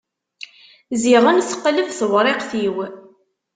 [1.01, 2.75] Ziɣen teqleb tewriqt-iw.